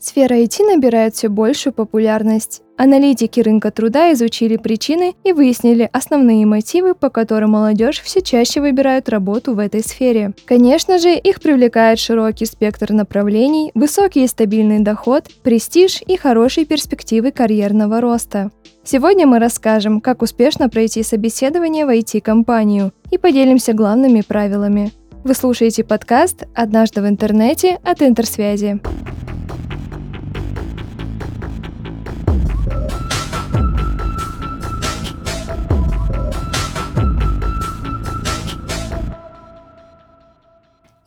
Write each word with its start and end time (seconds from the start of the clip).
Сфера 0.00 0.34
IT 0.34 0.64
набирает 0.64 1.14
все 1.14 1.28
большую 1.28 1.74
популярность. 1.74 2.62
Аналитики 2.78 3.40
рынка 3.40 3.70
труда 3.70 4.10
изучили 4.14 4.56
причины 4.56 5.14
и 5.24 5.32
выяснили 5.34 5.90
основные 5.92 6.46
мотивы, 6.46 6.94
по 6.94 7.10
которым 7.10 7.50
молодежь 7.50 8.00
все 8.00 8.22
чаще 8.22 8.62
выбирает 8.62 9.10
работу 9.10 9.54
в 9.54 9.58
этой 9.58 9.82
сфере. 9.82 10.32
Конечно 10.46 10.98
же, 10.98 11.14
их 11.14 11.42
привлекает 11.42 11.98
широкий 11.98 12.46
спектр 12.46 12.94
направлений, 12.94 13.72
высокий 13.74 14.24
и 14.24 14.26
стабильный 14.26 14.80
доход, 14.80 15.26
престиж 15.42 16.00
и 16.06 16.16
хорошие 16.16 16.64
перспективы 16.64 17.30
карьерного 17.30 18.00
роста. 18.00 18.50
Сегодня 18.82 19.26
мы 19.26 19.38
расскажем, 19.38 20.00
как 20.00 20.22
успешно 20.22 20.70
пройти 20.70 21.02
собеседование 21.02 21.84
в 21.84 21.90
IT-компанию 21.90 22.94
и 23.10 23.18
поделимся 23.18 23.74
главными 23.74 24.22
правилами. 24.22 24.92
Вы 25.24 25.34
слушаете 25.34 25.84
подкаст 25.84 26.44
«Однажды 26.54 27.02
в 27.02 27.06
интернете» 27.06 27.78
от 27.84 28.00
Интерсвязи. 28.00 28.80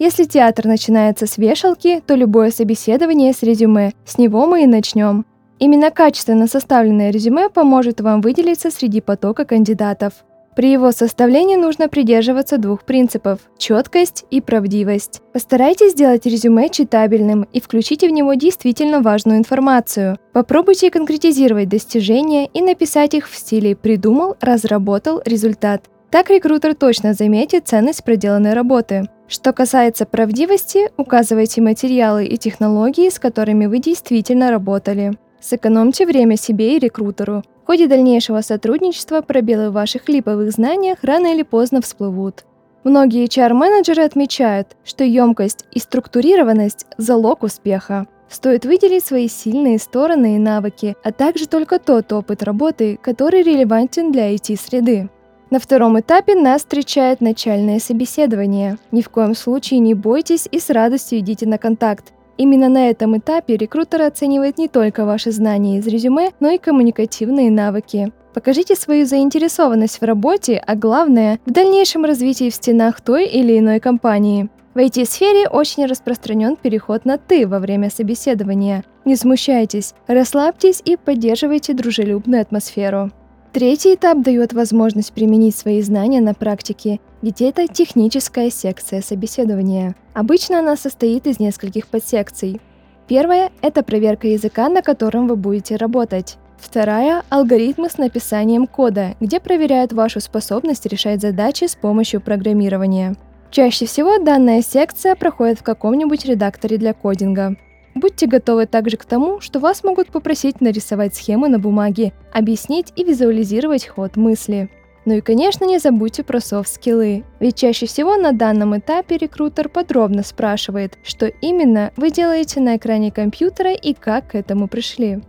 Если 0.05 0.25
театр 0.25 0.65
начинается 0.65 1.25
с 1.25 1.37
вешалки, 1.37 2.03
то 2.05 2.15
любое 2.15 2.51
собеседование 2.51 3.31
с 3.31 3.41
резюме, 3.41 3.93
с 4.05 4.17
него 4.17 4.45
мы 4.47 4.63
и 4.63 4.67
начнем. 4.67 5.25
Именно 5.59 5.91
качественно 5.91 6.47
составленное 6.47 7.09
резюме 7.09 7.47
поможет 7.47 8.01
вам 8.01 8.19
выделиться 8.19 8.69
среди 8.69 8.99
потока 8.99 9.45
кандидатов. 9.45 10.25
При 10.57 10.73
его 10.73 10.91
составлении 10.91 11.55
нужно 11.55 11.87
придерживаться 11.87 12.57
двух 12.57 12.83
принципов– 12.83 13.39
четкость 13.57 14.25
и 14.29 14.41
правдивость. 14.41 15.21
Постарайтесь 15.31 15.93
сделать 15.93 16.25
резюме 16.25 16.67
читабельным 16.67 17.47
и 17.53 17.61
включите 17.61 18.09
в 18.09 18.11
него 18.11 18.33
действительно 18.33 18.99
важную 18.99 19.37
информацию. 19.37 20.17
Попробуйте 20.33 20.91
конкретизировать 20.91 21.69
достижения 21.69 22.47
и 22.47 22.61
написать 22.61 23.13
их 23.13 23.29
в 23.29 23.37
стиле 23.37 23.73
«придумал», 23.73 24.35
«разработал», 24.41 25.21
«результат». 25.23 25.85
Так 26.11 26.29
рекрутер 26.29 26.75
точно 26.75 27.13
заметит 27.13 27.69
ценность 27.69 28.03
проделанной 28.03 28.53
работы. 28.53 29.07
Что 29.27 29.53
касается 29.53 30.05
правдивости, 30.05 30.91
указывайте 30.97 31.61
материалы 31.61 32.25
и 32.25 32.37
технологии, 32.37 33.09
с 33.09 33.19
которыми 33.19 33.65
вы 33.65 33.79
действительно 33.79 34.51
работали. 34.51 35.13
Сэкономьте 35.39 36.05
время 36.05 36.37
себе 36.37 36.75
и 36.75 36.79
рекрутеру. 36.79 37.43
В 37.63 37.65
ходе 37.65 37.87
дальнейшего 37.87 38.41
сотрудничества 38.41 39.21
пробелы 39.21 39.69
в 39.69 39.73
ваших 39.73 40.09
липовых 40.09 40.51
знаниях 40.51 40.99
рано 41.01 41.33
или 41.33 41.43
поздно 41.43 41.81
всплывут. 41.81 42.45
Многие 42.83 43.25
HR-менеджеры 43.25 44.03
отмечают, 44.03 44.75
что 44.83 45.05
емкость 45.05 45.65
и 45.71 45.79
структурированность– 45.79 46.85
залог 46.97 47.43
успеха. 47.43 48.05
Стоит 48.29 48.65
выделить 48.65 49.05
свои 49.05 49.29
сильные 49.29 49.79
стороны 49.79 50.35
и 50.35 50.39
навыки, 50.39 50.95
а 51.03 51.13
также 51.13 51.47
только 51.47 51.79
тот 51.79 52.11
опыт 52.11 52.43
работы, 52.43 52.99
который 53.01 53.43
релевантен 53.43 54.11
для 54.11 54.33
IT-среды. 54.33 55.09
На 55.53 55.59
втором 55.59 55.99
этапе 55.99 56.33
нас 56.33 56.61
встречает 56.61 57.21
начальное 57.21 57.77
собеседование. 57.77 58.79
Ни 58.91 59.03
в 59.03 59.09
коем 59.09 59.35
случае 59.35 59.81
не 59.81 59.93
бойтесь 59.93 60.47
и 60.51 60.57
с 60.57 60.71
радостью 60.71 61.19
идите 61.19 61.45
на 61.47 61.59
контакт. 61.59 62.11
Именно 62.39 62.69
на 62.69 62.89
этом 62.89 63.15
этапе 63.19 63.55
рекрутер 63.55 64.01
оценивает 64.01 64.57
не 64.57 64.67
только 64.67 65.05
ваши 65.05 65.29
знания 65.31 65.77
из 65.77 65.85
резюме, 65.85 66.31
но 66.39 66.49
и 66.49 66.57
коммуникативные 66.57 67.51
навыки. 67.51 68.11
Покажите 68.33 68.75
свою 68.75 69.05
заинтересованность 69.05 70.01
в 70.01 70.03
работе, 70.03 70.57
а 70.57 70.73
главное, 70.73 71.39
в 71.45 71.51
дальнейшем 71.51 72.03
развитии 72.03 72.49
в 72.49 72.55
стенах 72.55 73.01
той 73.01 73.27
или 73.27 73.59
иной 73.59 73.79
компании. 73.79 74.49
В 74.73 74.79
IT-сфере 74.79 75.47
очень 75.47 75.85
распространен 75.85 76.55
переход 76.55 77.05
на 77.05 77.19
«ты» 77.19 77.45
во 77.45 77.59
время 77.59 77.91
собеседования. 77.91 78.83
Не 79.05 79.15
смущайтесь, 79.15 79.93
расслабьтесь 80.07 80.81
и 80.83 80.97
поддерживайте 80.97 81.73
дружелюбную 81.73 82.41
атмосферу. 82.41 83.11
Третий 83.53 83.93
этап 83.93 84.23
дает 84.23 84.51
возможность 84.51 85.13
применить 85.13 85.55
свои 85.55 85.79
знания 85.83 86.21
на 86.21 86.33
практике, 86.33 86.99
ведь 87.21 87.39
это 87.39 87.67
техническая 87.67 88.49
секция 88.49 89.03
собеседования. 89.03 89.95
Обычно 90.15 90.57
она 90.57 90.75
состоит 90.75 91.27
из 91.27 91.39
нескольких 91.39 91.87
подсекций. 91.87 92.59
Первая– 93.07 93.51
это 93.61 93.83
проверка 93.83 94.27
языка, 94.27 94.69
на 94.69 94.81
котором 94.81 95.27
вы 95.27 95.35
будете 95.35 95.75
работать. 95.75 96.37
Вторая– 96.57 97.21
алгоритмы 97.29 97.91
с 97.91 97.99
написанием 97.99 98.65
кода, 98.65 99.15
где 99.19 99.39
проверяют 99.39 99.93
вашу 99.93 100.19
способность 100.19 100.87
решать 100.87 101.21
задачи 101.21 101.65
с 101.65 101.75
помощью 101.75 102.21
программирования. 102.21 103.15
Чаще 103.51 103.85
всего 103.85 104.17
данная 104.17 104.63
секция 104.63 105.13
проходит 105.13 105.59
в 105.59 105.63
каком-нибудь 105.63 106.25
редакторе 106.25 106.77
для 106.77 106.95
кодинга. 106.95 107.55
Будьте 107.95 108.27
готовы 108.27 108.65
также 108.65 108.97
к 108.97 109.05
тому, 109.05 109.39
что 109.39 109.59
вас 109.59 109.83
могут 109.83 110.07
попросить 110.07 110.61
нарисовать 110.61 111.15
схемы 111.15 111.47
на 111.47 111.59
бумаге, 111.59 112.13
объяснить 112.33 112.91
и 112.95 113.03
визуализировать 113.03 113.87
ход 113.87 114.15
мысли. 114.15 114.69
Ну 115.05 115.15
и, 115.15 115.21
конечно, 115.21 115.65
не 115.65 115.79
забудьте 115.79 116.23
про 116.23 116.39
софт-скиллы, 116.39 117.25
ведь 117.39 117.57
чаще 117.57 117.85
всего 117.85 118.15
на 118.15 118.31
данном 118.31 118.77
этапе 118.77 119.17
рекрутер 119.17 119.67
подробно 119.67 120.23
спрашивает, 120.23 120.97
что 121.03 121.27
именно 121.27 121.91
вы 121.97 122.09
делаете 122.09 122.61
на 122.61 122.77
экране 122.77 123.11
компьютера 123.11 123.73
и 123.73 123.93
как 123.93 124.31
к 124.31 124.35
этому 124.35 124.67
пришли. 124.67 125.19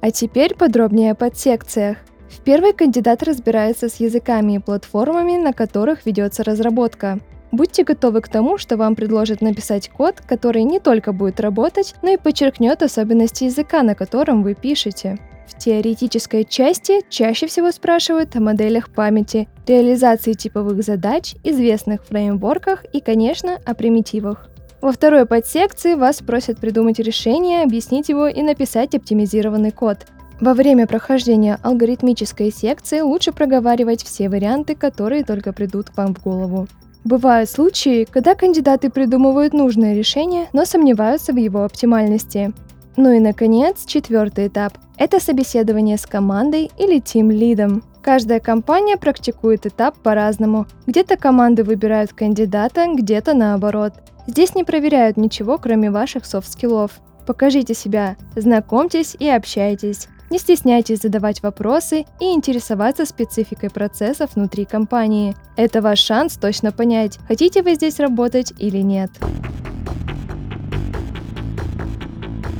А 0.00 0.10
теперь 0.10 0.56
подробнее 0.56 1.12
о 1.12 1.14
подсекциях. 1.14 1.98
В 2.28 2.40
первой 2.40 2.72
кандидат 2.72 3.22
разбирается 3.22 3.88
с 3.88 4.00
языками 4.00 4.56
и 4.56 4.58
платформами, 4.58 5.36
на 5.36 5.52
которых 5.52 6.04
ведется 6.04 6.42
разработка. 6.42 7.20
Будьте 7.54 7.84
готовы 7.84 8.20
к 8.20 8.26
тому, 8.26 8.58
что 8.58 8.76
вам 8.76 8.96
предложат 8.96 9.40
написать 9.40 9.88
код, 9.88 10.20
который 10.26 10.64
не 10.64 10.80
только 10.80 11.12
будет 11.12 11.38
работать, 11.38 11.94
но 12.02 12.10
и 12.10 12.16
подчеркнет 12.16 12.82
особенности 12.82 13.44
языка, 13.44 13.84
на 13.84 13.94
котором 13.94 14.42
вы 14.42 14.54
пишете. 14.54 15.20
В 15.46 15.56
теоретической 15.56 16.44
части 16.44 17.02
чаще 17.08 17.46
всего 17.46 17.70
спрашивают 17.70 18.34
о 18.34 18.40
моделях 18.40 18.90
памяти, 18.90 19.46
реализации 19.68 20.32
типовых 20.32 20.82
задач, 20.82 21.36
известных 21.44 22.02
фреймворках 22.06 22.86
и, 22.92 23.00
конечно, 23.00 23.60
о 23.64 23.74
примитивах. 23.74 24.48
Во 24.80 24.90
второй 24.90 25.24
подсекции 25.24 25.94
вас 25.94 26.22
просят 26.22 26.58
придумать 26.58 26.98
решение, 26.98 27.62
объяснить 27.62 28.08
его 28.08 28.26
и 28.26 28.42
написать 28.42 28.96
оптимизированный 28.96 29.70
код. 29.70 29.98
Во 30.40 30.54
время 30.54 30.88
прохождения 30.88 31.60
алгоритмической 31.62 32.50
секции 32.50 32.98
лучше 32.98 33.30
проговаривать 33.30 34.02
все 34.02 34.28
варианты, 34.28 34.74
которые 34.74 35.22
только 35.22 35.52
придут 35.52 35.90
к 35.90 35.96
вам 35.96 36.16
в 36.16 36.20
голову. 36.24 36.66
Бывают 37.04 37.50
случаи, 37.50 38.06
когда 38.10 38.34
кандидаты 38.34 38.88
придумывают 38.88 39.52
нужное 39.52 39.94
решение, 39.94 40.48
но 40.54 40.64
сомневаются 40.64 41.34
в 41.34 41.36
его 41.36 41.62
оптимальности. 41.64 42.52
Ну 42.96 43.10
и, 43.12 43.20
наконец, 43.20 43.84
четвертый 43.84 44.46
этап– 44.46 44.78
это 44.96 45.20
собеседование 45.20 45.98
с 45.98 46.06
командой 46.06 46.70
или 46.78 47.00
тим-лидом. 47.00 47.82
Каждая 48.02 48.40
компания 48.40 48.96
практикует 48.96 49.66
этап 49.66 49.98
по-разному. 49.98 50.66
Где-то 50.86 51.16
команды 51.16 51.62
выбирают 51.62 52.14
кандидата, 52.14 52.86
где-то 52.94 53.34
наоборот. 53.34 53.92
Здесь 54.26 54.54
не 54.54 54.64
проверяют 54.64 55.18
ничего, 55.18 55.58
кроме 55.58 55.90
ваших 55.90 56.24
софт-скиллов. 56.24 56.92
Покажите 57.26 57.74
себя, 57.74 58.16
знакомьтесь 58.34 59.14
и 59.18 59.28
общайтесь. 59.28 60.08
Не 60.30 60.38
стесняйтесь 60.38 61.02
задавать 61.02 61.42
вопросы 61.42 62.06
и 62.20 62.32
интересоваться 62.32 63.04
спецификой 63.04 63.70
процессов 63.70 64.30
внутри 64.34 64.64
компании. 64.64 65.34
Это 65.56 65.80
ваш 65.80 66.00
шанс 66.00 66.36
точно 66.36 66.72
понять, 66.72 67.18
хотите 67.28 67.62
вы 67.62 67.74
здесь 67.74 68.00
работать 68.00 68.52
или 68.58 68.78
нет. 68.78 69.10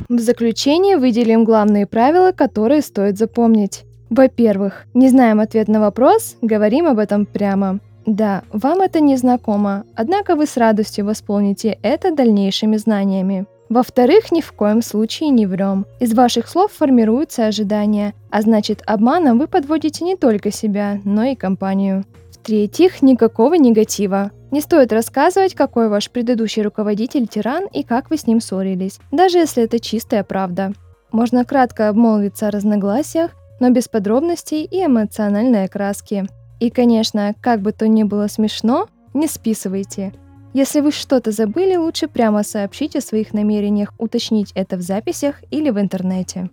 В 0.07 0.19
заключение 0.19 0.97
выделим 0.97 1.43
главные 1.43 1.87
правила, 1.87 2.31
которые 2.31 2.81
стоит 2.81 3.17
запомнить. 3.17 3.85
Во-первых, 4.09 4.85
не 4.93 5.09
знаем 5.09 5.39
ответ 5.39 5.67
на 5.67 5.79
вопрос, 5.79 6.37
говорим 6.41 6.85
об 6.87 6.99
этом 6.99 7.25
прямо. 7.25 7.79
Да, 8.05 8.43
вам 8.53 8.81
это 8.81 8.99
не 8.99 9.17
знакомо, 9.17 9.83
однако 9.95 10.35
вы 10.35 10.45
с 10.45 10.57
радостью 10.57 11.05
восполните 11.05 11.79
это 11.81 12.15
дальнейшими 12.15 12.77
знаниями. 12.77 13.47
Во-вторых, 13.69 14.31
ни 14.31 14.41
в 14.41 14.51
коем 14.51 14.81
случае 14.81 15.29
не 15.29 15.47
врем. 15.47 15.85
Из 15.99 16.13
ваших 16.13 16.47
слов 16.47 16.71
формируются 16.71 17.47
ожидания, 17.47 18.13
а 18.29 18.41
значит 18.41 18.83
обманом 18.85 19.39
вы 19.39 19.47
подводите 19.47 20.05
не 20.05 20.15
только 20.15 20.51
себя, 20.51 20.99
но 21.03 21.23
и 21.23 21.35
компанию. 21.35 22.05
В-третьих, 22.31 23.01
никакого 23.01 23.55
негатива. 23.55 24.31
Не 24.51 24.61
стоит 24.61 24.93
рассказывать, 24.93 25.55
какой 25.55 25.89
ваш 25.89 26.11
предыдущий 26.11 26.61
руководитель 26.61 27.27
тиран 27.27 27.65
и 27.65 27.83
как 27.83 28.11
вы 28.11 28.17
с 28.17 28.27
ним 28.27 28.39
ссорились, 28.39 28.99
даже 29.11 29.39
если 29.39 29.63
это 29.63 29.79
чистая 29.79 30.23
правда. 30.23 30.73
Можно 31.11 31.43
кратко 31.43 31.89
обмолвиться 31.89 32.47
о 32.47 32.51
разногласиях, 32.51 33.31
но 33.59 33.71
без 33.71 33.87
подробностей 33.87 34.63
и 34.63 34.85
эмоциональной 34.85 35.63
окраски. 35.63 36.27
И, 36.59 36.69
конечно, 36.69 37.33
как 37.41 37.61
бы 37.61 37.71
то 37.71 37.87
ни 37.87 38.03
было 38.03 38.27
смешно, 38.27 38.87
не 39.13 39.27
списывайте– 39.27 40.13
если 40.55 40.79
вы 40.79 40.93
что-то 40.93 41.31
забыли, 41.31 41.75
лучше 41.75 42.07
прямо 42.07 42.41
сообщите 42.43 42.99
о 42.99 43.01
своих 43.01 43.33
намерениях 43.33 43.93
уточнить 43.97 44.53
это 44.55 44.77
в 44.77 44.81
записях 44.81 45.43
или 45.51 45.69
в 45.69 45.77
интернете. 45.77 46.49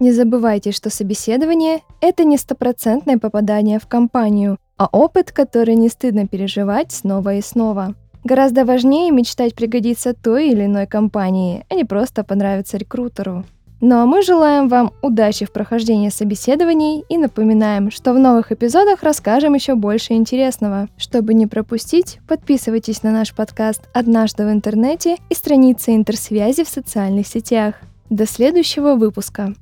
Не 0.00 0.10
забывайте, 0.10 0.72
что 0.72 0.90
собеседование– 0.90 1.82
это 2.00 2.24
не 2.24 2.36
стопроцентное 2.36 3.18
попадание 3.18 3.78
в 3.78 3.86
компанию, 3.86 4.58
а 4.76 4.88
опыт, 4.90 5.30
который 5.30 5.76
не 5.76 5.88
стыдно 5.88 6.26
переживать 6.26 6.90
снова 6.90 7.34
и 7.34 7.40
снова. 7.40 7.94
Гораздо 8.24 8.64
важнее 8.64 9.12
мечтать 9.12 9.54
пригодиться 9.54 10.14
той 10.14 10.48
или 10.48 10.64
иной 10.64 10.88
компании, 10.88 11.64
а 11.70 11.74
не 11.76 11.84
просто 11.84 12.24
понравиться 12.24 12.76
рекрутеру. 12.76 13.44
Ну 13.84 13.96
а 13.96 14.06
мы 14.06 14.22
желаем 14.22 14.68
вам 14.68 14.92
удачи 15.02 15.44
в 15.44 15.50
прохождении 15.50 16.08
собеседований 16.08 17.04
и 17.08 17.18
напоминаем, 17.18 17.90
что 17.90 18.14
в 18.14 18.18
новых 18.18 18.52
эпизодах 18.52 19.02
расскажем 19.02 19.54
еще 19.54 19.74
больше 19.74 20.12
интересного. 20.12 20.86
Чтобы 20.96 21.34
не 21.34 21.48
пропустить, 21.48 22.20
подписывайтесь 22.28 23.02
на 23.02 23.10
наш 23.10 23.34
подкаст 23.34 23.82
«Однажды 23.92 24.46
в 24.46 24.52
интернете» 24.52 25.16
и 25.28 25.34
страницы 25.34 25.96
интерсвязи 25.96 26.62
в 26.62 26.68
социальных 26.68 27.26
сетях. 27.26 27.74
До 28.08 28.24
следующего 28.24 28.94
выпуска! 28.94 29.52